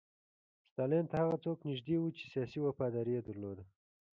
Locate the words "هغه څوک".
1.21-1.57